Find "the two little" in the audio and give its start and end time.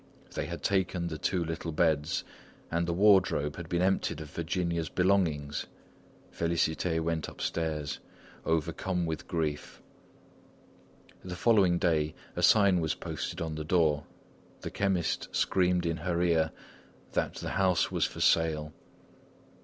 1.09-1.71